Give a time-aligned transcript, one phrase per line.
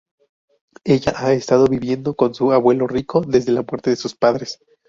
[0.83, 4.57] Ella ha estado viviendo con su abuelo rico desde la muerte de sus padres.